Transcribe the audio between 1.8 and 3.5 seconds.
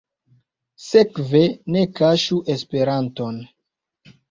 kaŝu Esperanton.